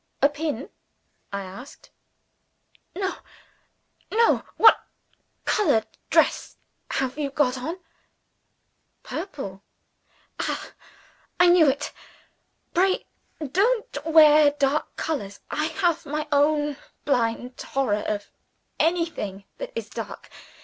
"A 0.19 0.29
pin?" 0.29 0.71
I 1.31 1.43
asked. 1.43 1.91
"No! 2.95 3.17
no! 4.11 4.41
What 4.57 4.81
colored 5.45 5.85
dress 6.09 6.57
have 6.89 7.19
you 7.19 7.29
got 7.29 7.55
on?" 7.55 7.77
"Purple." 9.03 9.61
"Ah! 10.39 10.71
I 11.39 11.49
knew 11.49 11.69
it! 11.69 11.91
Pray 12.73 13.05
don't 13.51 14.03
wear 14.03 14.49
dark 14.49 14.95
colors. 14.95 15.39
I 15.51 15.65
have 15.67 16.07
my 16.07 16.27
own 16.31 16.77
blind 17.05 17.61
horror 17.61 18.03
of 18.07 18.31
anything 18.79 19.43
that 19.59 19.71
is 19.75 19.87
dark. 19.87 20.31